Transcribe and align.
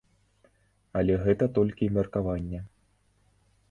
Але 1.03 1.13
гэта 1.27 1.51
толькі 1.59 1.93
меркаванне. 2.01 2.59